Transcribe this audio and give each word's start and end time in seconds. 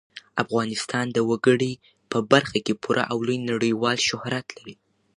افغانستان 0.43 1.05
د 1.11 1.17
وګړي 1.29 1.73
په 2.11 2.17
برخه 2.31 2.57
کې 2.65 2.73
پوره 2.83 3.03
او 3.11 3.17
لوی 3.27 3.39
نړیوال 3.51 3.97
شهرت 4.07 4.47
لري. 4.57 4.75